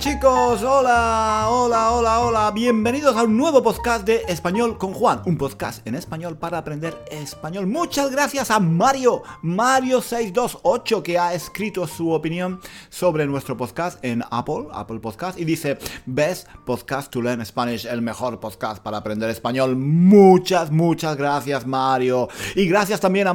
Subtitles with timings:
[0.00, 5.36] Chicos, hola, hola, hola, hola, bienvenidos a un nuevo podcast de Español con Juan, un
[5.36, 7.66] podcast en español para aprender español.
[7.66, 14.68] Muchas gracias a Mario, Mario628, que ha escrito su opinión sobre nuestro podcast en Apple,
[14.72, 15.76] Apple Podcast, y dice,
[16.06, 19.76] Best Podcast to Learn Spanish, el mejor podcast para aprender español.
[19.76, 22.30] Muchas, muchas gracias Mario.
[22.54, 23.32] Y gracias también a,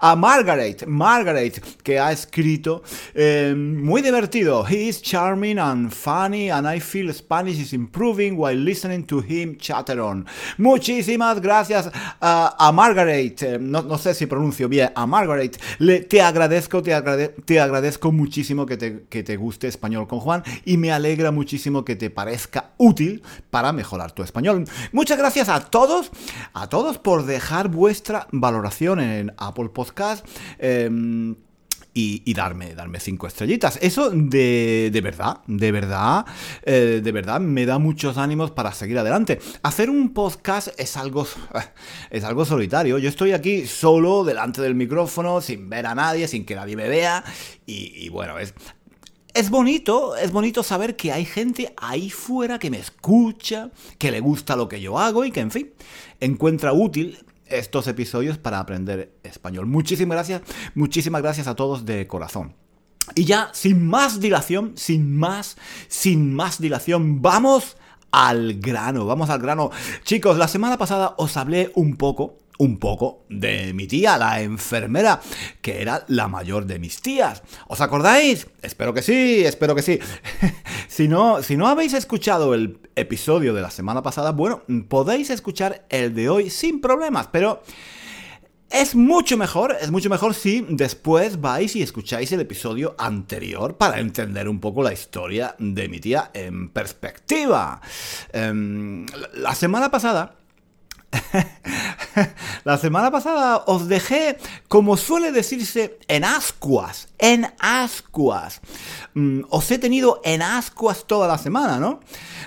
[0.00, 2.82] a Margaret, Margaret, que ha escrito,
[3.14, 8.56] eh, muy divertido, he is charming and funny and I feel Spanish is improving while
[8.56, 10.26] listening to him chatter on.
[10.58, 15.58] Muchísimas gracias a, Margaret, eh, no, sé si pronuncio bien, a Margaret.
[16.08, 16.92] Te agradezco, te,
[17.44, 21.84] te agradezco muchísimo que te, que te guste español con Juan y me alegra muchísimo
[21.84, 24.64] que te parezca útil para mejorar tu español.
[24.92, 26.10] Muchas gracias a todos,
[26.52, 30.26] a todos por dejar vuestra valoración en Apple Podcast.
[30.58, 31.36] Em,
[31.98, 33.78] y, darme, darme cinco estrellitas.
[33.80, 36.26] Eso de, de verdad, de verdad,
[36.62, 39.40] eh, de verdad me da muchos ánimos para seguir adelante.
[39.62, 41.26] Hacer un podcast es algo,
[42.10, 42.98] es algo solitario.
[42.98, 46.86] Yo estoy aquí solo delante del micrófono, sin ver a nadie, sin que nadie me
[46.86, 47.24] vea.
[47.64, 48.52] Y, bueno, es,
[49.32, 54.20] es bonito, es bonito saber que hay gente ahí fuera que me escucha, que le
[54.20, 55.72] gusta lo que yo hago y que, en fin,
[56.20, 59.66] encuentra útil estos episodios para aprender español.
[59.66, 60.42] Muchísimas gracias,
[60.74, 62.54] muchísimas gracias a todos de corazón.
[63.14, 65.56] Y ya, sin más dilación, sin más,
[65.88, 67.76] sin más dilación, vamos
[68.10, 69.70] al grano, vamos al grano.
[70.04, 75.20] Chicos, la semana pasada os hablé un poco un poco de mi tía, la enfermera,
[75.60, 77.42] que era la mayor de mis tías.
[77.68, 78.46] ¿Os acordáis?
[78.62, 79.98] Espero que sí, espero que sí.
[80.88, 85.86] si, no, si no habéis escuchado el episodio de la semana pasada, bueno, podéis escuchar
[85.88, 87.62] el de hoy sin problemas, pero...
[88.68, 94.00] Es mucho mejor, es mucho mejor si después vais y escucháis el episodio anterior para
[94.00, 97.80] entender un poco la historia de mi tía en perspectiva.
[98.32, 100.34] Em, la semana pasada
[102.64, 104.38] La semana pasada os dejé,
[104.68, 108.60] como suele decirse, en ascuas, en ascuas.
[109.14, 112.00] Mm, os he tenido en ascuas toda la semana, ¿no?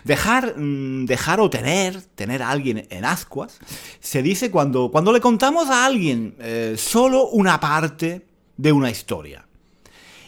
[0.04, 3.60] Dejar, mm, dejar o tener, tener a alguien en ascuas,
[4.00, 8.26] se dice cuando, cuando le contamos a alguien eh, solo una parte
[8.58, 9.46] de una historia.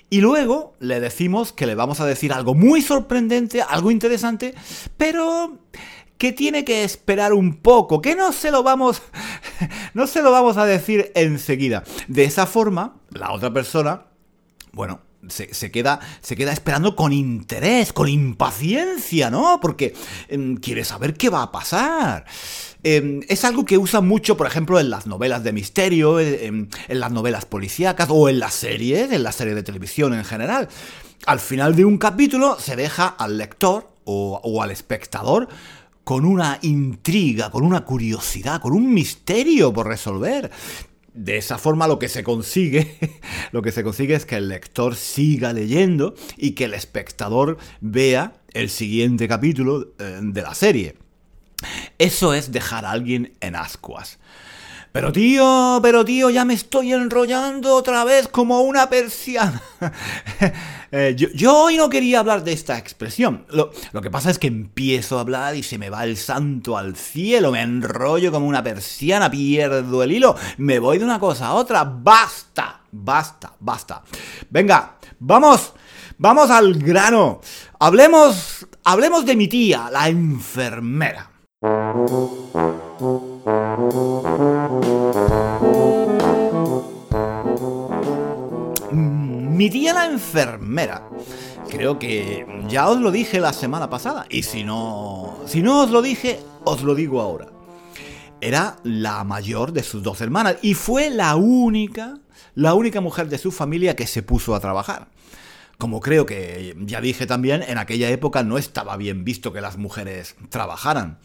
[0.10, 4.54] Y luego le decimos que le vamos a decir algo muy sorprendente, algo interesante,
[4.98, 5.58] pero
[6.22, 9.02] que tiene que esperar un poco, que no se lo vamos,
[9.96, 11.84] no se lo vamos a decir enseguida.
[12.08, 14.04] De esa forma, la otra persona,
[14.72, 15.00] bueno,
[15.30, 19.58] se, queda, se, queda, esperando con interés, con impaciencia, ¿no?
[19.60, 19.96] Porque
[20.28, 22.26] em, quiere saber qué va a pasar.
[22.84, 27.00] Em, es algo que usa mucho, por ejemplo, en las novelas de misterio, em, en,
[27.00, 30.70] las novelas policíacas o en las series, en la serie de televisión en general.
[31.26, 35.48] Al final de un capítulo se deja al lector o al espectador
[36.12, 40.52] con una intriga, con una curiosidad, con un misterio por resolver.
[41.14, 42.98] De esa forma lo que se consigue,
[43.54, 48.34] lo que se consigue es que el lector siga leyendo y que el espectador vea
[48.52, 50.98] el siguiente capítulo eh, de la serie.
[51.98, 54.20] Eso es dejar a alguien en ascuas.
[54.92, 59.62] Pero tío, pero tío, ya me estoy enrollando otra vez como una persiana.
[60.94, 63.46] Eh, yo, hoy no quería hablar de esta expresión.
[63.48, 66.78] Lo, lo, que pasa es que empiezo a hablar y se me va el santo
[66.78, 71.48] al cielo, me enrollo como una persiana, pierdo el hilo, me voy de una cosa
[71.48, 71.86] a otra.
[71.86, 74.04] Basta, basta, basta.
[74.50, 75.72] Venga, vamos,
[76.18, 77.40] vamos al grano.
[77.80, 81.32] Hablemos, hablemos de mi tía, la enfermera.
[89.54, 91.08] Mi tía la enfermera.
[91.70, 94.26] Creo que ya os lo dije la semana pasada.
[94.30, 97.48] Y si no, si no os lo dije, os lo digo ahora.
[98.42, 102.18] era la mayor de sus dos hermanas y fue la única,
[102.56, 105.08] la única mujer de su familia que se puso a trabajar.
[105.78, 109.78] Como creo que ya dije también, en aquella época no estaba bien visto que las
[109.78, 111.20] mujeres trabajaran.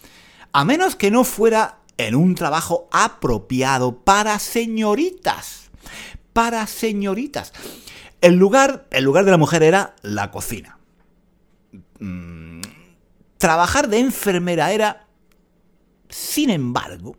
[0.52, 5.70] A menos que no fuera en un trabajo apropiado para señoritas.
[6.32, 7.52] Para señoritas.
[8.20, 10.78] El lugar, el lugar de la mujer era la cocina.
[11.98, 12.60] Mm,
[13.38, 15.06] trabajar de enfermera era,
[16.08, 17.16] sin embargo,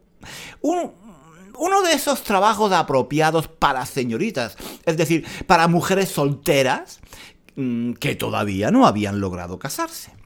[0.61, 6.99] uno de esos trabajos apropiados para señoritas, es decir, para mujeres solteras
[7.55, 10.16] mm, que todavía no habían logrado casarse.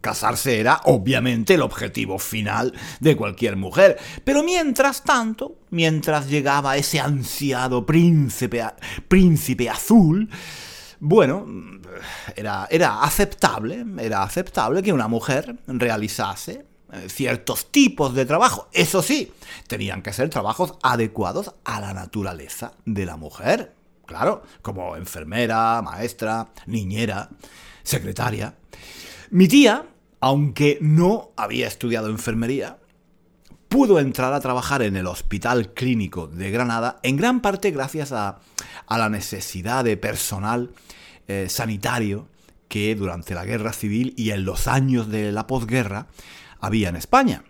[0.00, 7.00] Casarse era obviamente el objetivo final de cualquier mujer, pero mientras tanto, mientras llegaba ese
[7.00, 8.64] ansiado príncipe,
[9.08, 10.28] príncipe azul,
[11.00, 11.46] bueno,
[12.36, 18.68] era, era aceptable, era aceptable que una mujer realizase eh, ciertos tipos de trabajo.
[18.72, 19.32] Eso sí,
[19.66, 23.74] tenían que ser trabajos adecuados a la naturaleza de la mujer.
[24.06, 27.28] Claro, como enfermera, maestra, niñera,
[27.84, 28.56] secretaria.
[29.32, 29.86] Mi tía,
[30.18, 32.78] aunque no había estudiado enfermería,
[33.68, 38.40] pudo entrar a trabajar en el Hospital Clínico de Granada en gran parte gracias a,
[38.88, 40.72] la necesidad de personal
[41.28, 42.26] eh, sanitario
[42.66, 46.08] que durante la guerra civil y en los años de la posguerra
[46.58, 47.44] había en España.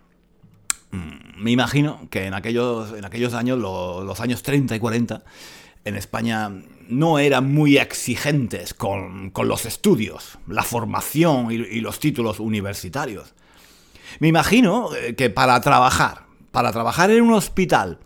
[0.91, 5.23] Mm, me imagino que en aquellos, en aquellos años, los años 30 y 40,
[5.85, 6.51] en España
[6.87, 13.33] no eran muy exigentes con, los estudios, la formación y, los títulos universitarios.
[14.19, 17.99] Me imagino eh, que para trabajar, para trabajar en un hospital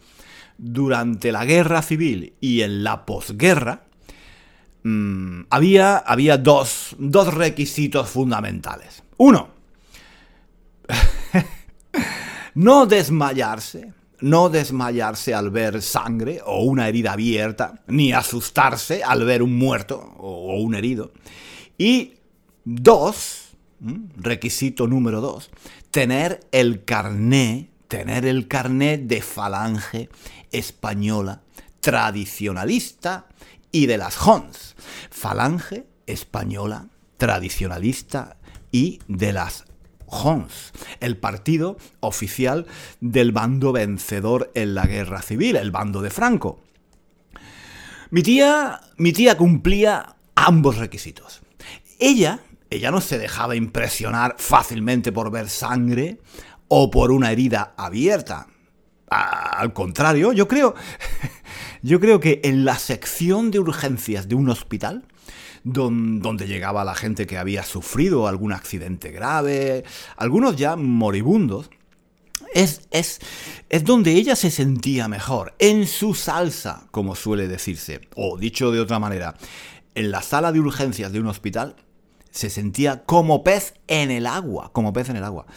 [0.57, 3.85] durante la guerra civil y en la posguerra,
[4.83, 9.03] mm, había, había dos, dos requisitos fundamentales.
[9.17, 9.49] Uno,
[12.53, 13.93] no desmayarse
[14.25, 19.99] no desmayarse al ver sangre o una herida abierta, ni asustarse al ver un muerto
[20.17, 21.13] o un herido.
[21.77, 22.15] Y
[22.63, 23.49] dos,
[24.17, 25.51] requisito número dos,
[25.91, 30.09] tener el carné, tener el carné de falange
[30.51, 31.43] española
[31.79, 33.27] tradicionalista
[33.71, 34.75] y de las Hons.
[35.11, 36.87] Falange española
[37.17, 38.37] tradicionalista
[38.71, 39.65] y de las
[40.07, 42.65] Hons, el partido oficial
[43.01, 46.61] del bando vencedor en la guerra civil, el bando de Franco.
[48.11, 51.41] Mi tía, mi tía cumplía ambos requisitos.
[51.99, 56.19] Ella, ella no se dejaba impresionar fácilmente por ver sangre
[56.67, 58.47] o por una herida abierta.
[59.09, 60.75] Al contrario, yo creo,
[61.81, 65.05] yo creo que en la sección de urgencias de un hospital,
[65.65, 69.83] donde llegaba la gente que había sufrido algún accidente grave,
[70.15, 71.69] algunos ya moribundos.
[72.53, 73.19] Es, es,
[73.69, 78.07] es, donde ella se sentía mejor, en su salsa, como suele decirse.
[78.15, 79.35] O dicho de otra manera,
[79.95, 81.75] en la sala de urgencias de un hospital
[82.29, 85.47] se sentía como pez en el agua, como pez en el agua.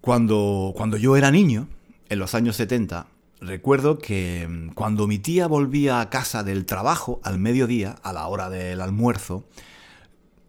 [0.00, 1.68] Cuando, cuando yo era niño,
[2.08, 3.06] en los años 70,
[3.46, 8.26] Recuerdo que mm, cuando mi tía volvía a casa del trabajo al mediodía, a la
[8.26, 9.44] hora del almuerzo,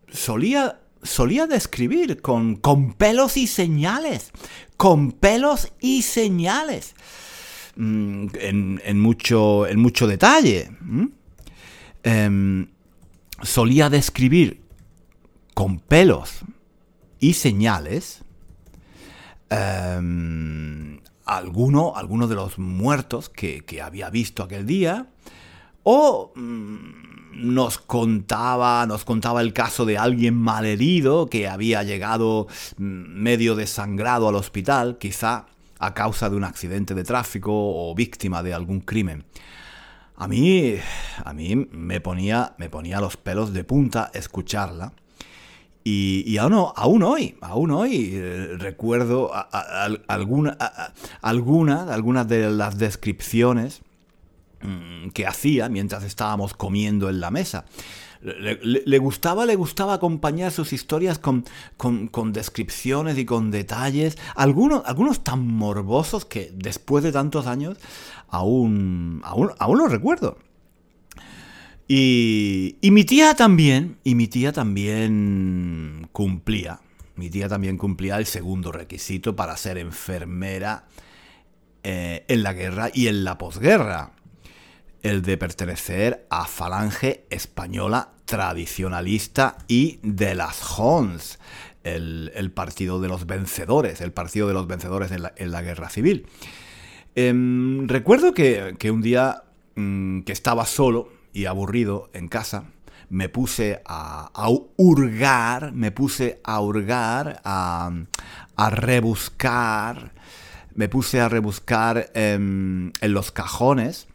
[0.10, 4.32] solía, solía describir con, con pelos y señales,
[4.78, 6.96] con pelos y señales,
[7.76, 10.70] mm, en, mucho, en mucho detalle.
[12.04, 12.68] Em,
[13.42, 14.62] solía describir
[15.54, 16.42] con pelos
[17.20, 18.24] y señales
[19.50, 25.08] em, alguno, alguno de los muertos que, había visto aquel día,
[25.84, 26.78] o mm,
[27.34, 34.30] nos contaba, nos contaba el caso de alguien malherido que había llegado mm, medio desangrado
[34.30, 35.48] al hospital, quizá
[35.80, 39.26] a causa de un accidente de tráfico o víctima de algún crimen.
[40.18, 40.76] A mí,
[41.24, 44.94] a mí me ponía, me ponía los pelos de punta escucharla
[45.88, 49.32] y, aún, aún, hoy, aún hoy eh, recuerdo
[50.08, 50.58] alguna,
[51.22, 53.84] algunas de las descripciones
[54.64, 57.66] mm, que hacía mientras estábamos comiendo en la mesa.
[58.24, 61.46] Le, gustaba, le gustaba acompañar sus historias con,
[61.78, 67.78] con, descripciones y con detalles, algunos, algunos tan morbosos que después de tantos años
[68.28, 70.40] aún, aún, aún los recuerdo.
[71.88, 76.80] Y, mi tía también, y mi tía también cumplía,
[77.16, 80.88] mi tía también cumplía el segundo requisito para ser enfermera
[81.84, 84.14] eh, en la guerra y en la posguerra,
[85.04, 91.38] el de pertenecer a Falange Española tradicionalista y de las Hons,
[91.84, 96.26] el, partido de los vencedores, el partido de los vencedores en la, guerra civil.
[97.14, 99.44] Em, recuerdo que, un día
[99.76, 102.64] mm, que estaba solo y aburrido en casa,
[103.10, 104.32] me puse a,
[104.78, 107.92] hurgar, me puse a hurgar, a,
[108.72, 110.14] rebuscar,
[110.76, 114.08] me puse a rebuscar en, los cajones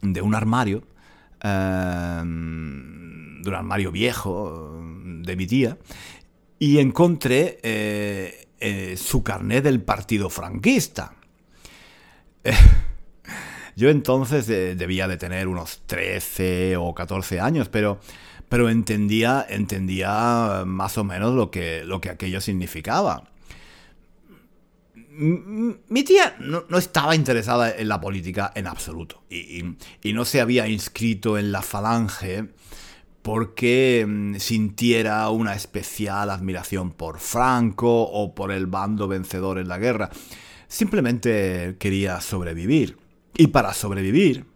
[0.00, 0.84] de un armario,
[1.42, 4.80] em, de un armario viejo
[5.22, 5.76] de mi tía,
[6.60, 11.14] y encontré eh, eh, su carnet del partido franquista.
[13.78, 18.00] Yo entonces debía de tener unos 13 o 14 años, pero,
[18.48, 23.30] pero entendía, entendía más o menos lo que, lo que aquello significaba.
[24.96, 29.62] Mi tía no, estaba interesada en la política en absoluto y,
[30.12, 32.48] no se había inscrito en la falange
[33.22, 39.78] porque mm, sintiera una especial admiración por Franco o por el bando vencedor en la
[39.78, 40.10] guerra.
[40.66, 43.06] Simplemente quería sobrevivir.
[43.40, 44.46] Y para sobrevivir,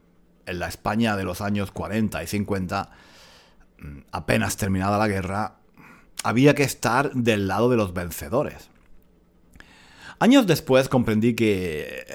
[0.44, 2.90] en la España de los años 40 y 50,
[3.78, 5.60] mm, apenas terminada la guerra,
[6.24, 8.70] había que estar del lado de los vencedores.
[10.18, 12.14] Años después comprendí que eh,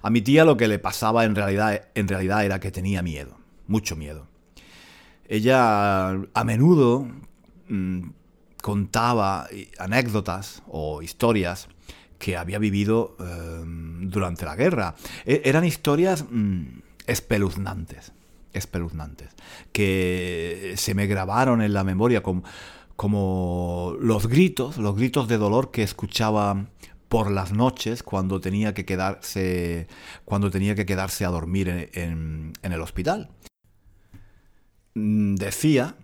[0.00, 3.40] a mi tía lo que le pasaba en realidad, en realidad era que tenía miedo,
[3.66, 4.28] mucho miedo.
[5.26, 7.08] Ella a menudo
[7.68, 8.10] mm,
[8.62, 9.48] contaba
[9.80, 11.68] anécdotas o historias
[12.18, 14.94] que había vivido em, durante la guerra.
[15.24, 18.12] E, eran historias mm, espeluznantes,
[18.52, 19.30] espeluznantes,
[19.72, 22.42] que se me grabaron en la memoria como,
[22.96, 26.66] como los gritos, los gritos de dolor que escuchaba
[27.08, 29.86] por las noches cuando tenía que quedarse,
[30.24, 33.30] cuando tenía que quedarse a dormir en el hospital.
[34.96, 35.94] Mm, decía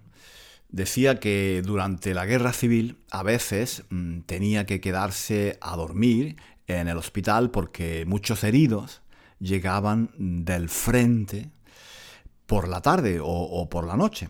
[0.73, 6.37] decía que durante la guerra civil a veces mm, tenía que quedarse a dormir
[6.67, 9.03] en el hospital porque muchos heridos
[9.39, 11.51] llegaban del frente
[12.47, 14.29] por la tarde o, por la noche.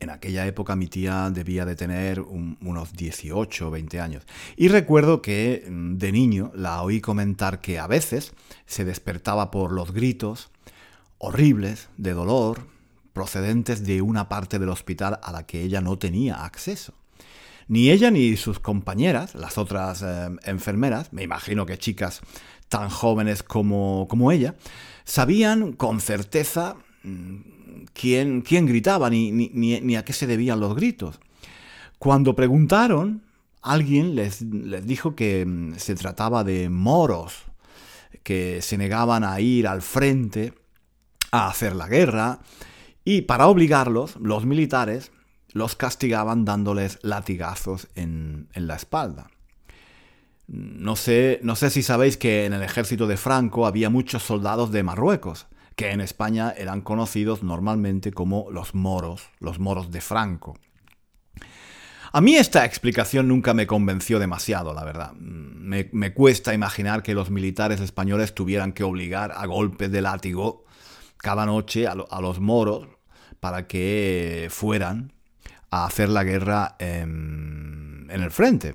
[0.00, 4.24] En aquella época mi tía debía de tener unos 18 o 20 años.
[4.56, 8.32] Y recuerdo que mm, de niño la oí comentar que a veces
[8.66, 10.50] se despertaba por los gritos
[11.18, 12.73] horribles de dolor,
[13.14, 16.92] procedentes de una parte del hospital a la que ella no tenía acceso.
[17.66, 22.20] Ni ella ni sus compañeras, las otras eh, enfermeras, me imagino que chicas
[22.68, 24.56] tan jóvenes como, como ella,
[25.04, 27.36] sabían con certeza mm,
[27.94, 31.20] quién, quién gritaba ni, ni, a qué se debían los gritos.
[31.98, 33.22] Cuando preguntaron,
[33.62, 37.44] alguien les, les dijo que mm, se trataba de moros,
[38.22, 40.52] que se negaban a ir al frente
[41.30, 42.40] a hacer la guerra,
[43.04, 45.12] y para obligarlos, los militares
[45.52, 49.30] los castigaban dándoles latigazos en, la espalda.
[50.46, 54.72] No sé, no sé si sabéis que en el ejército de Franco había muchos soldados
[54.72, 55.46] de Marruecos,
[55.76, 60.58] que en España eran conocidos normalmente como los moros, los moros de Franco.
[62.12, 65.12] A mí esta explicación nunca me convenció demasiado, la verdad.
[65.14, 70.64] Me, me, cuesta imaginar que los militares españoles tuvieran que obligar a golpes de látigo
[71.24, 72.86] cada noche a, los moros
[73.44, 75.12] para que fueran
[75.68, 78.74] a hacer la guerra en, el frente.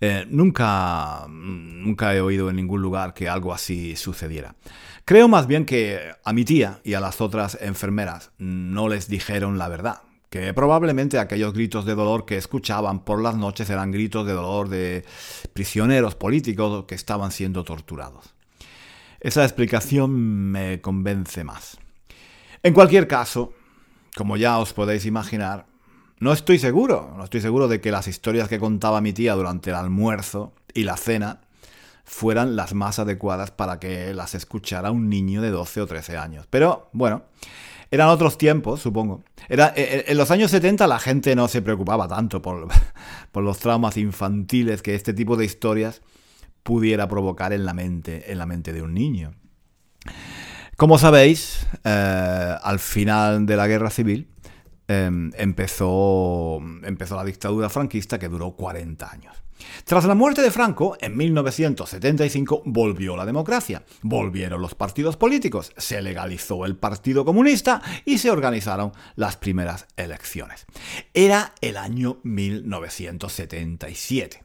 [0.00, 4.56] Eh, nunca, nunca he oído en ningún lugar que algo así sucediera.
[5.04, 9.58] Creo más bien que a mi tía y a las otras enfermeras no les dijeron
[9.58, 14.26] la verdad, que probablemente aquellos gritos de dolor que escuchaban por las noches eran gritos
[14.26, 15.04] de dolor de
[15.52, 18.34] prisioneros políticos que estaban siendo torturados.
[19.20, 20.10] Esa explicación
[20.50, 21.83] me convence más.
[22.64, 23.52] En cualquier caso,
[24.16, 25.66] como ya os podéis imaginar,
[26.18, 29.68] no estoy seguro, no estoy seguro de que las historias que contaba mi tía durante
[29.68, 31.42] el almuerzo y la cena
[32.04, 36.46] fueran las más adecuadas para que las escuchara un niño de 12 o 13 años.
[36.48, 37.24] Pero bueno,
[37.90, 39.24] eran otros tiempos, supongo.
[39.50, 42.68] Era, e, e, en los años 70 la gente no se preocupaba tanto por,
[43.30, 46.00] por los traumas infantiles que este tipo de historias
[46.62, 49.34] pudiera provocar en la mente, en la mente de un niño.
[50.76, 54.28] Como sabéis, eh, al final de la guerra civil
[54.88, 59.36] em, empezó, empezó la dictadura franquista que duró 40 años.
[59.84, 66.02] Tras la muerte de Franco, en 1975 volvió la democracia, volvieron los partidos políticos, se
[66.02, 70.66] legalizó el Partido Comunista y se organizaron las primeras elecciones.
[71.14, 74.42] Era el año 1977.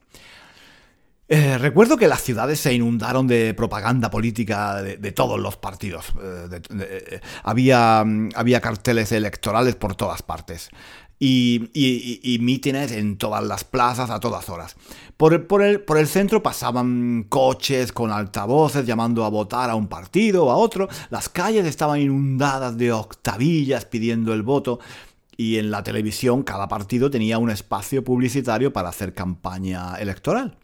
[1.31, 6.07] Eh, recuerdo que las ciudades se inundaron de propaganda política de, todos los partidos.
[6.19, 10.69] Eh, eh, había, mm, había carteles electorales por todas partes.
[11.21, 14.77] y, mítines en todas las plazas a todas horas.
[15.17, 15.33] Por
[15.63, 20.87] el centro pasaban coches con altavoces llamando a votar a un partido o a otro,
[21.09, 24.79] las calles estaban inundadas de octavillas pidiendo el voto
[25.35, 30.57] y en la televisión cada partido tenía un espacio publicitario para hacer campaña electoral.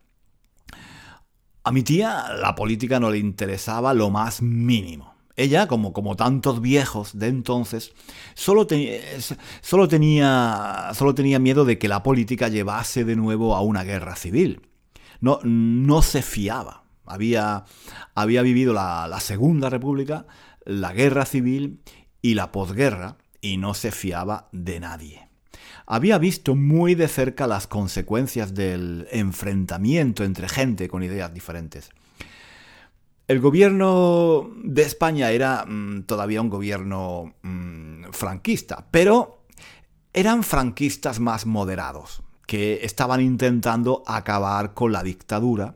[1.66, 5.16] A mi tía la política no le interesaba lo más mínimo.
[5.36, 7.92] Ella, como, como tantos viejos de entonces,
[8.36, 8.68] solo,
[9.62, 14.16] solo, tenía, solo tenía miedo de que la política llevase de nuevo a una guerra
[14.16, 14.62] civil.
[15.22, 16.84] No, no se fiaba.
[17.04, 17.64] Había,
[18.14, 20.28] había vivido la, la Segunda República,
[20.66, 21.82] la guerra civil
[22.22, 25.25] y la posguerra, y no se fiaba de nadie.
[25.88, 31.90] Había visto muy de cerca las consecuencias del enfrentamiento entre gente con ideas diferentes.
[33.28, 39.46] El gobierno de España era mm, todavía un gobierno mm, franquista, pero
[40.14, 45.76] eran franquistas más moderados, que estaban intentando acabar con la dictadura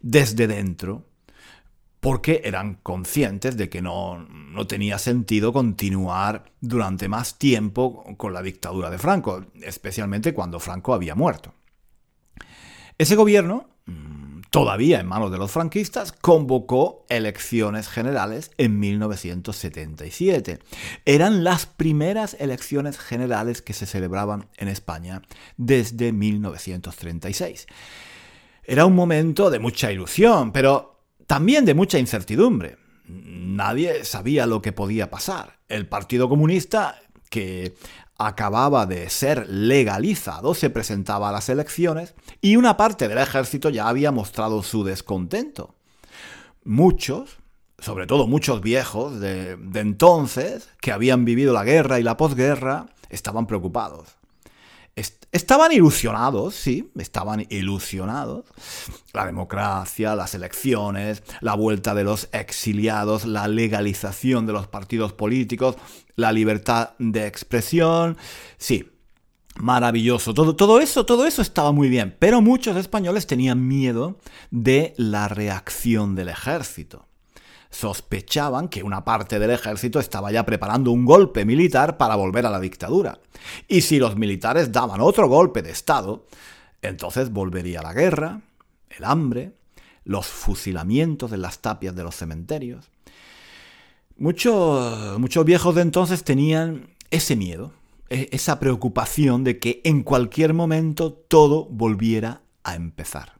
[0.00, 1.04] desde dentro,
[2.06, 8.42] porque eran conscientes de que no, no tenía sentido continuar durante más tiempo con la
[8.42, 11.52] dictadura de Franco, especialmente cuando Franco había muerto.
[12.96, 20.60] Ese gobierno mm, todavía en manos de los franquistas, convocó elecciones generales en 1977.
[21.06, 25.22] Eran las primeras elecciones generales que se celebraban en España
[25.56, 27.66] desde 1936.
[28.62, 30.95] Era un momento de mucha ilusión, pero
[31.26, 32.78] también de mucha incertidumbre.
[33.08, 35.58] Nadie sabía lo que podía pasar.
[35.68, 37.74] El Partido Comunista, que
[38.18, 43.88] acababa de ser legalizado, se presentaba a las elecciones y una parte del ejército ya
[43.88, 45.74] había mostrado su descontento.
[46.64, 47.38] Muchos,
[47.78, 53.46] sobre todo muchos viejos de, entonces, que habían vivido la guerra y la posguerra, estaban
[53.46, 54.15] preocupados.
[54.96, 58.46] Estaban ilusionados, sí, estaban ilusionados.
[59.12, 65.76] La democracia, las elecciones, la vuelta de los exiliados, la legalización de los partidos políticos,
[66.14, 68.16] la libertad de expresión.
[68.56, 68.90] Sí,
[69.56, 70.32] maravilloso.
[70.32, 72.16] Todo, todo eso, todo eso estaba muy bien.
[72.18, 74.18] Pero muchos españoles tenían miedo
[74.50, 77.06] de la reacción del ejército.
[77.70, 82.50] Sospechaban que una parte del ejército estaba ya preparando un golpe militar para volver a
[82.50, 83.20] la dictadura.
[83.68, 86.26] Y si los militares daban otro golpe de Estado,
[86.82, 88.40] entonces volvería la guerra,
[88.90, 89.52] el hambre,
[90.04, 92.90] los fusilamientos en las tapias de los cementerios.
[94.16, 97.72] Muchos, muchos viejos de entonces tenían ese miedo,
[98.08, 103.34] e, esa preocupación de que en cualquier momento todo volviera a empezar.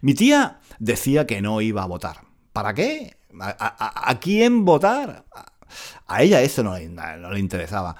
[0.00, 2.29] Mi tía decía que no iba a votar.
[2.52, 3.16] ¿Para qué?
[3.40, 5.24] ¿A, quién votar?
[6.06, 7.96] A ella eso no, le interesaba.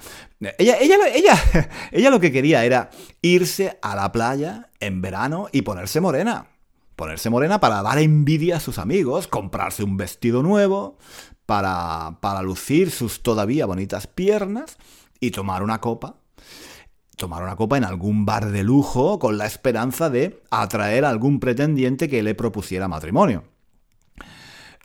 [0.57, 2.89] Ella, ella, ella, ella lo que quería era
[3.21, 6.47] irse a la playa en verano y ponerse morena.
[6.95, 10.97] Ponerse morena para dar envidia a sus amigos, comprarse un vestido nuevo,
[11.51, 14.77] para, lucir sus todavía bonitas piernas
[15.19, 16.15] y tomar una copa
[17.17, 21.39] tomar una copa en algún bar de lujo con la esperanza de atraer a algún
[21.39, 23.43] pretendiente que le propusiera matrimonio.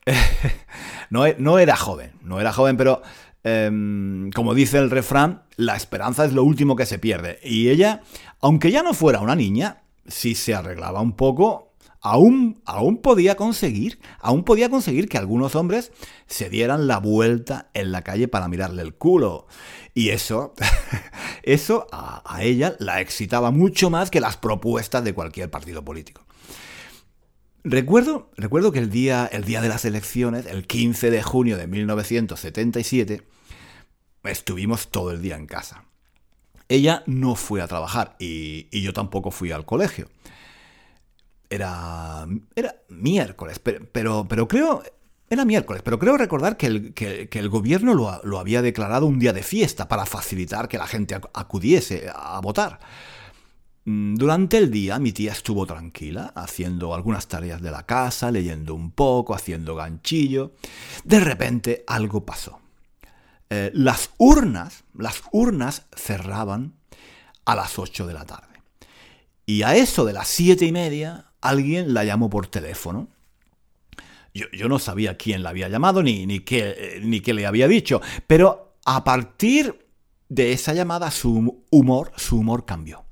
[1.11, 3.03] no, e, no, era joven, no era joven, pero
[3.43, 7.39] em, como dice el refrán, la esperanza es lo último que se pierde.
[7.43, 8.03] Y ella,
[8.41, 12.63] aunque ya no fuera una niña, si se arreglaba un poco, aún,
[13.03, 15.93] podía conseguir, aún podía conseguir que algunos hombres
[16.27, 19.47] se dieran la vuelta en la calle para mirarle el culo.
[19.93, 20.55] Y eso,
[21.43, 26.26] eso a ella la excitaba mucho más que las propuestas de cualquier partido político.
[27.69, 31.67] Recuerdo, recuerdo que el día, el día de las elecciones, el 15 de junio de
[31.67, 33.23] 1977,
[34.23, 35.85] estuvimos todo el día en casa.
[36.69, 40.07] Ella no fue a trabajar y, yo tampoco fui al colegio
[41.51, 44.85] era, era miércoles, pero, pero, creo,
[45.29, 49.33] era miércoles, pero creo recordar que el, que, el gobierno lo, había declarado un día
[49.33, 52.79] de fiesta para facilitar que la gente acudiese a votar.
[53.87, 58.75] Mm, durante el día mi tía estuvo tranquila, haciendo algunas tareas de la casa, leyendo
[58.75, 60.55] un poco, haciendo ganchillo.
[61.05, 62.61] De repente algo pasó.
[63.49, 66.75] Eh, las urnas, las urnas cerraban
[67.45, 68.61] a las 8 de la tarde.
[69.47, 73.09] Y a eso de las siete y media alguien la llamó por teléfono.
[74.35, 78.03] Yo, no sabía quién la había llamado ni, ni, qué, ni qué le había dicho,
[78.27, 79.87] pero a partir
[80.29, 83.06] de esa llamada su humor, su humor cambió.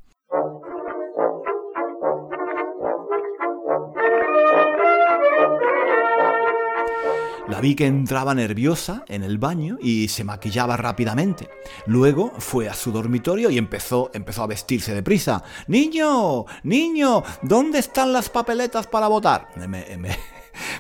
[7.47, 11.51] La vi que entraba nerviosa en el baño y se maquillaba rápidamente.
[11.85, 15.43] Luego fue a su dormitorio y empezó, empezó a vestirse deprisa.
[15.67, 16.47] ¡Niño!
[16.63, 17.23] ¡Niño!
[17.43, 19.49] ¿Dónde están las papeletas para votar?
[19.57, 19.85] Me,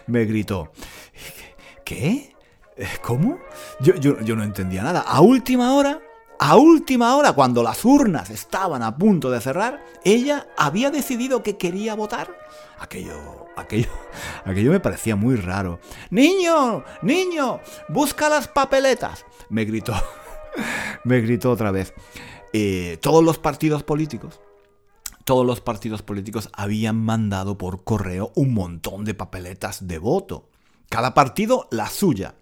[0.06, 0.72] me, gritó.
[1.84, 2.34] ¿Qué?
[3.02, 3.38] ¿Cómo?
[3.80, 5.00] Yo, yo, yo no entendía nada.
[5.00, 6.00] A última hora
[6.38, 11.56] a última hora, cuando las urnas estaban a punto de cerrar, ella había decidido que
[11.56, 12.36] quería votar.
[12.78, 13.88] Aquello, aquello,
[14.44, 15.80] aquello me parecía muy raro.
[16.10, 19.94] Niño, niño, busca las papeletas, me gritó,
[21.04, 21.94] me gritó otra vez.
[22.52, 24.40] Eh, todos los partidos políticos,
[25.24, 30.50] todos los partidos políticos habían mandado por correo un montón de papeletas de voto.
[30.88, 32.34] Cada partido la suya.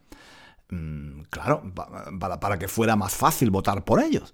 [0.73, 1.63] Mm, claro,
[2.19, 4.33] para, que fuera más fácil votar por ellos.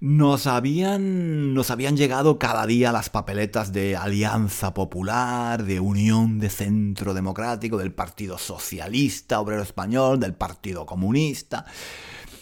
[0.00, 6.48] Nos habían, nos habían llegado cada día las papeletas de Alianza Popular, de Unión de
[6.48, 11.66] Centro Democrático, del Partido Socialista Obrero Español, del Partido Comunista.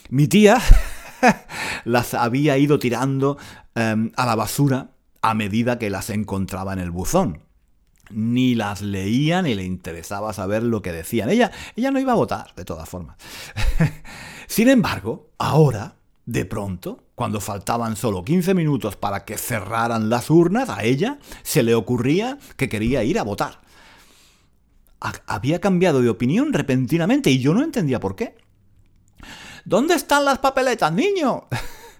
[0.08, 0.58] Mi tía
[1.84, 3.38] las había ido tirando
[3.74, 7.45] em, a la basura a medida que las encontraba en el buzón
[8.10, 11.30] ni las leía ni le interesaba saber lo que decían.
[11.30, 13.16] Ella, ella no iba a votar, de todas formas.
[14.46, 20.68] Sin embargo, ahora, de pronto, cuando faltaban solo 15 minutos para que cerraran las urnas,
[20.68, 23.60] a ella se le ocurría que quería ir a votar.
[25.26, 28.36] Había cambiado de opinión repentinamente y yo no entendía por qué.
[29.64, 31.48] ¿Dónde están las papeletas, niño?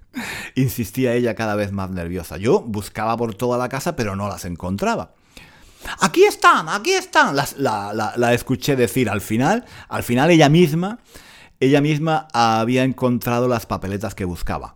[0.54, 2.36] Insistía ella cada vez más nerviosa.
[2.36, 5.14] Yo buscaba por toda la casa, pero no las encontraba.
[6.00, 7.36] Aquí están, aquí están.
[7.36, 9.64] La, escuché decir al final.
[9.88, 10.98] Al final ella misma,
[11.60, 14.74] ella misma había encontrado las papeletas que buscaba.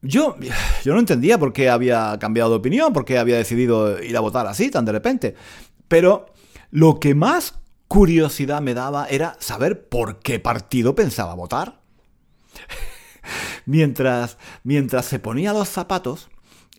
[0.00, 0.36] Yo,
[0.84, 4.20] yo no entendía por qué había cambiado de opinión, por qué había decidido ir a
[4.20, 5.34] votar así tan de repente.
[5.86, 6.26] Pero
[6.70, 7.54] lo que más
[7.86, 11.80] curiosidad me daba era saber por qué partido pensaba votar.
[13.66, 16.28] mientras, mientras se ponía los zapatos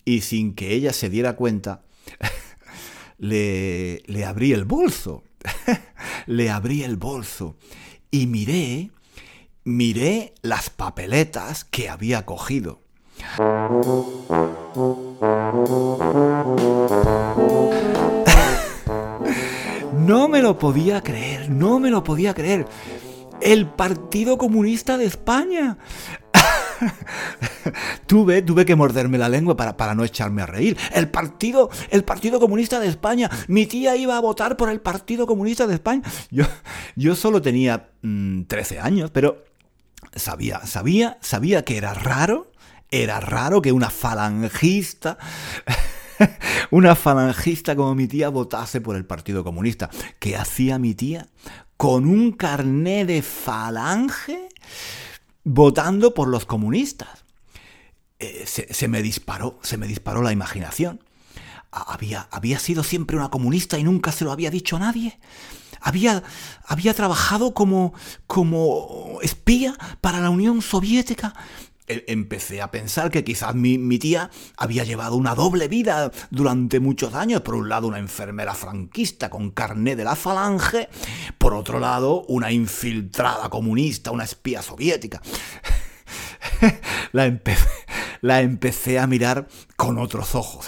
[0.05, 1.83] y sin que ella se diera cuenta,
[3.23, 5.23] le, le abrí el bolso.
[6.25, 7.55] le abrí el bolso
[8.11, 8.91] y miré,
[9.63, 12.81] miré las papeletas que había cogido.
[19.93, 22.67] No me lo podía creer, no me lo podía creer.
[23.39, 25.77] El Partido Comunista de España
[28.07, 30.77] tuve, tuve que morderme la lengua para, para no echarme a reír.
[30.93, 33.29] El partido, el Partido Comunista de España.
[33.47, 36.03] Mi tía iba a votar por el Partido Comunista de España.
[36.29, 36.45] Yo,
[36.95, 39.43] yo solo tenía 13 mm, años, pero
[40.15, 42.51] sabía, sabía, sabía que era raro.
[42.91, 45.17] Era raro que una falangista
[46.71, 49.89] una falangista como mi tía votase por el Partido Comunista.
[50.19, 51.27] ¿Qué hacía mi tía?
[51.77, 54.49] Con un carné de falange
[55.43, 57.23] votando por los comunistas.
[58.19, 61.03] Eh, se, me disparó, se me disparó la imaginación.
[61.71, 65.19] Había, había sido siempre una comunista y nunca se lo había dicho a nadie.
[65.81, 66.23] Había,
[66.65, 67.93] había trabajado como,
[68.27, 71.33] como espía para la Unión Soviética
[71.87, 77.41] empecé a pensar que quizás mi, tía había llevado una doble vida durante muchos años.
[77.41, 80.89] Por un lado, una enfermera franquista con carné de la falange.
[81.37, 85.21] Por otro lado, una infiltrada comunista, una espía soviética.
[87.11, 87.67] la, empecé,
[88.21, 90.67] la empecé a mirar con otros ojos.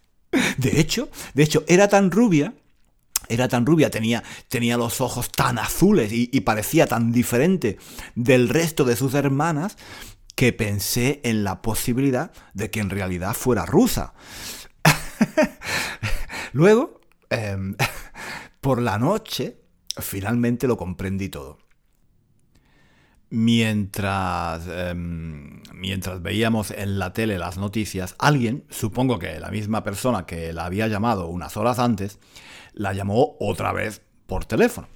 [0.56, 2.54] de hecho, de hecho, era tan rubia
[3.30, 7.78] era tan rubia, tenía, tenía los ojos tan azules y, parecía tan diferente
[8.16, 9.76] del resto de sus hermanas
[10.40, 14.14] que pensé en la posibilidad de que en realidad fuera rusa.
[16.54, 16.98] Luego,
[17.28, 17.76] em,
[18.62, 19.58] por la noche,
[19.98, 21.58] finalmente lo comprendí todo.
[23.28, 30.24] Mientras, em, mientras veíamos en la tele las noticias, alguien, supongo que la misma persona
[30.24, 32.18] que la había llamado unas horas antes,
[32.72, 34.88] la llamó otra vez por teléfono.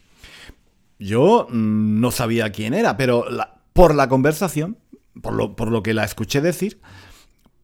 [0.98, 3.26] Yo mm, no sabía quién era, pero
[3.74, 4.78] por la conversación
[5.20, 6.81] por lo, que la escuché decir,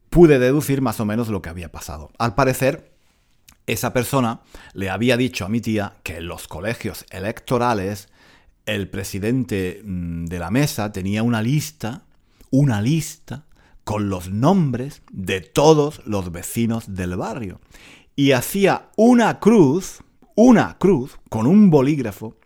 [0.09, 2.11] pude deducir más o menos lo que había pasado.
[2.17, 2.91] Al parecer,
[3.67, 4.41] esa persona
[4.73, 8.09] le había dicho a mi tía que en los colegios electorales
[8.65, 12.03] el presidente mm, de la mesa tenía una lista,
[12.49, 13.45] una lista
[13.83, 17.59] con los nombres de todos los vecinos del barrio.
[18.15, 19.99] Y hacía una cruz,
[20.35, 22.37] una cruz, con un bolígrafo,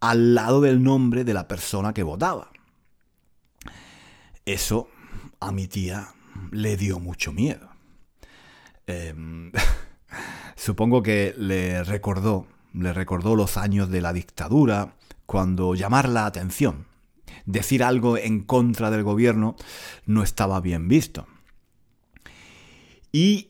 [0.00, 2.50] al lado del nombre de la persona que votaba.
[4.46, 4.88] Eso
[5.40, 6.14] a mi tía
[6.50, 7.70] le dio mucho miedo.
[8.86, 9.52] Em,
[10.56, 16.86] supongo que le recordó, le recordó los años de la dictadura, cuando llamar la atención,
[17.46, 19.56] decir algo en contra del gobierno,
[20.04, 21.26] no estaba bien visto.
[23.10, 23.46] Y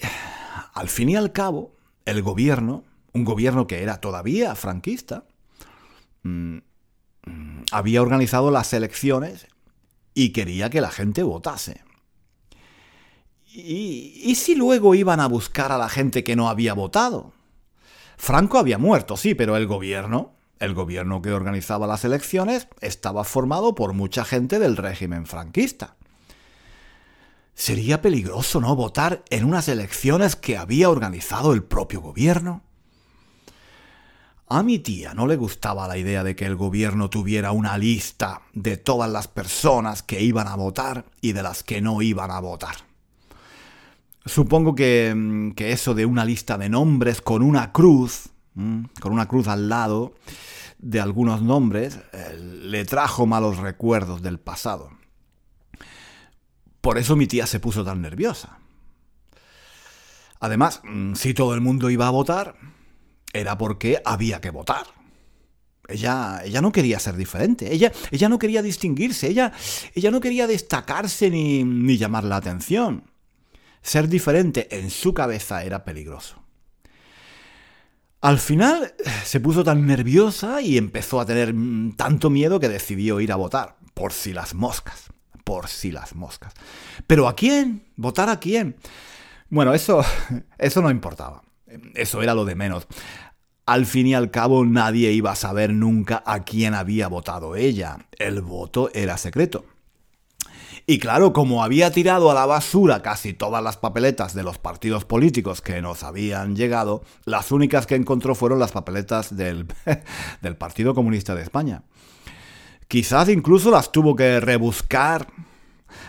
[0.74, 5.24] al fin y al cabo, el gobierno, un gobierno que era todavía franquista,
[6.22, 6.58] mm,
[7.26, 9.48] mm, había organizado las elecciones
[10.14, 11.82] y quería que la gente votase.
[13.46, 17.32] ¿Y, ¿Y, si luego iban a buscar a la gente que no había votado?
[18.16, 23.74] Franco había muerto, sí, pero el gobierno, el gobierno que organizaba las elecciones, estaba formado
[23.74, 25.96] por mucha gente del régimen franquista.
[27.54, 32.62] ¿Sería peligroso no votar en unas elecciones que había organizado el propio gobierno?
[34.54, 38.42] A mi tía no le gustaba la idea de que el gobierno tuviera una lista
[38.52, 42.38] de todas las personas que iban a votar y de las que no iban a
[42.38, 42.76] votar.
[44.24, 49.48] Supongo que, que eso de una lista de nombres con una cruz, con una cruz
[49.48, 50.14] al lado
[50.78, 54.92] de algunos nombres, eh, le trajo malos recuerdos del pasado.
[56.80, 58.60] Por eso mi tía se puso tan nerviosa.
[60.38, 62.54] Además, mm, si todo el mundo iba a votar,
[63.34, 64.86] era porque había que votar.
[65.86, 69.52] Ella, ella no quería ser diferente, ella, ella no quería distinguirse, ella,
[69.94, 73.10] ella no quería destacarse ni, ni llamar la atención.
[73.82, 76.42] Ser diferente en su cabeza era peligroso.
[78.22, 78.94] Al final
[79.24, 83.36] se puso tan nerviosa y empezó a tener mm, tanto miedo que decidió ir a
[83.36, 85.10] votar, por si las moscas
[85.44, 86.54] por si las moscas.
[87.06, 87.84] Pero ¿a quién?
[87.96, 88.76] ¿Votar a quién?
[89.50, 90.02] Bueno, eso,
[90.58, 91.43] eso no importaba.
[91.94, 92.86] Eso era lo de menos.
[93.66, 98.06] Al fin y al cabo nadie iba a saber nunca a quién había votado ella.
[98.18, 99.64] El voto era secreto.
[100.86, 105.06] Y claro, como había tirado a la basura casi todas las papeletas de los partidos
[105.06, 109.66] políticos que nos habían llegado, las únicas que encontró fueron las papeletas del,
[110.42, 111.84] del Partido Comunista de España.
[112.86, 115.28] Quizás incluso las tuvo que rebuscar,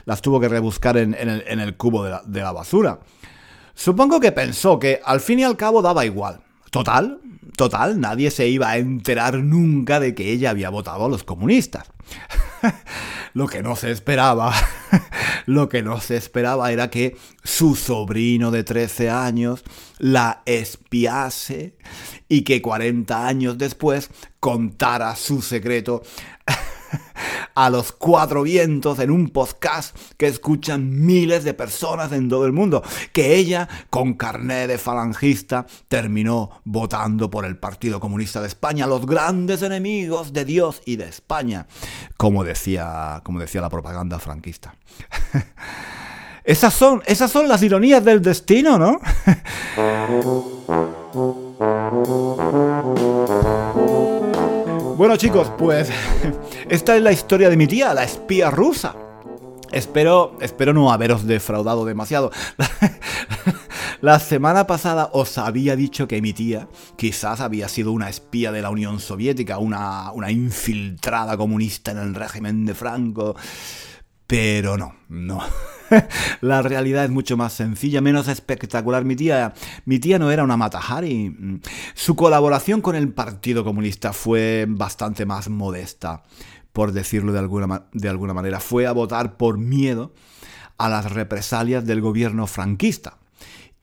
[0.04, 2.99] las tuvo que rebuscar en, el, cubo de la, de la basura.
[3.75, 6.41] Supongo que pensó que al fin y al cabo daba igual.
[6.71, 7.19] Total,
[7.55, 11.85] total, nadie se iba a enterar nunca de que ella había votado a los comunistas.
[13.33, 14.53] lo que no se esperaba,
[15.45, 19.63] lo que no se esperaba era que su sobrino de 13 años
[19.99, 21.77] la espiase
[22.29, 24.09] y que 40 años después
[24.39, 26.01] contara su secreto
[27.55, 32.51] a los cuatro vientos en un podcast que escuchan miles de personas en todo el
[32.51, 38.88] mundo, que ella, con carné de falangista, terminó votando por el Partido Comunista de España,
[38.88, 41.67] los grandes enemigos de Dios y de España,
[42.17, 44.75] como decía, como decía la propaganda franquista.
[46.43, 48.99] Esas son, esas son las ironías del destino, ¿no?
[54.95, 55.89] Bueno chicos, pues
[56.69, 58.95] esta es la historia de mi tía, la espía rusa.
[59.73, 62.31] Espero, espero no haberos defraudado demasiado.
[64.01, 68.62] La semana pasada os había dicho que mi tía quizás había sido una espía de
[68.62, 73.36] la Unión Soviética, una, una infiltrada comunista en el régimen de Franco.
[74.27, 75.41] Pero no, no.
[76.41, 79.06] la realidad es mucho más sencilla, menos espectacular.
[79.06, 79.54] Mi tía,
[79.86, 81.62] mi tía no era una Matahari.
[81.93, 86.24] Su colaboración con el Partido Comunista fue bastante más modesta,
[86.74, 88.60] por decirlo de alguna, de alguna manera.
[88.60, 90.13] Fue a votar por miedo
[90.78, 93.17] a las represalias del gobierno franquista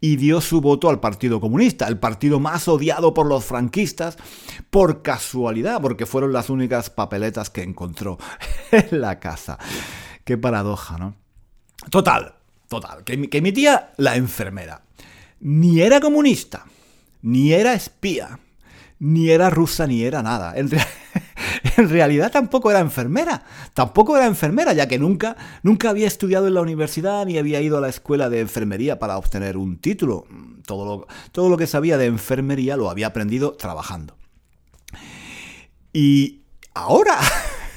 [0.01, 4.19] y dio su voto al Partido Comunista, el partido más odiado por los franquistas,
[4.69, 8.19] por casualidad, porque fueron las únicas papeletas que encontró
[8.73, 9.59] en la casa.
[10.25, 11.22] Qué paradoja, ¿no?
[11.91, 12.35] Total,
[12.69, 14.83] total, que, mi tía, la enfermera,
[15.41, 16.65] ni era comunista,
[17.23, 18.39] ni era espía,
[18.99, 20.55] ni era rusa, ni era nada.
[21.77, 26.55] En, realidad tampoco era enfermera, tampoco era enfermera, ya que nunca, nunca había estudiado en
[26.55, 30.27] la universidad ni había ido a la escuela de enfermería para obtener un título.
[30.67, 34.17] Todo lo, todo lo que sabía de enfermería lo había aprendido trabajando.
[35.93, 36.43] Y
[36.75, 37.19] ahora,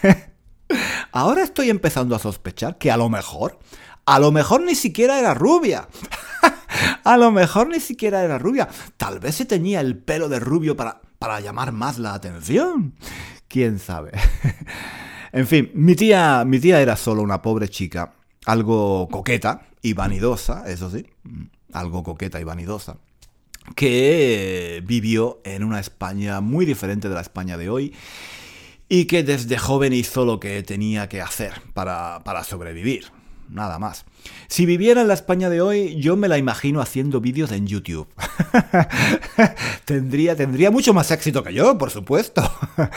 [1.12, 3.60] ahora estoy empezando a sospechar que a lo mejor
[4.06, 5.88] a lo mejor ni siquiera era rubia.
[7.04, 8.68] a lo mejor ni siquiera era rubia.
[8.98, 12.96] Tal vez se teñía el pelo de rubio para, para llamar más la atención.
[13.48, 14.12] ¿Quién sabe?
[15.32, 18.14] en fin, mi tía, mi tía era solo una pobre chica,
[18.46, 21.06] algo coqueta y vanidosa, eso sí,
[21.74, 22.98] algo coqueta y vanidosa,
[23.76, 27.94] que vivió en una España muy diferente de la España de hoy
[28.90, 33.15] y que desde joven hizo lo que tenía que hacer para, para sobrevivir
[33.50, 34.06] nada más.
[34.48, 38.08] Si viviera en la España de hoy, yo me la imagino haciendo vídeos en YouTube.
[39.86, 42.42] tendría, tendría mucho más éxito que yo, por supuesto.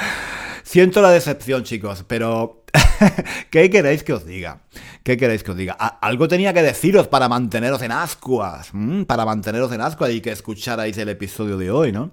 [0.63, 2.63] Siento la decepción, chicos, pero
[3.51, 4.61] ¿qué queréis que os diga?
[5.03, 5.73] ¿Qué queréis que os diga?
[5.73, 8.71] algo tenía que deciros para manteneros en ascuas,
[9.07, 12.11] para manteneros en ascuas y que escucharais el episodio de hoy, ¿no?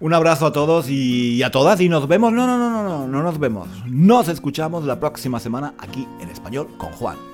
[0.00, 2.32] Un abrazo a todos y a todas y nos vemos.
[2.32, 3.68] No, no, no, no, no, no nos vemos.
[3.86, 7.33] Nos escuchamos la próxima semana aquí en español con Juan.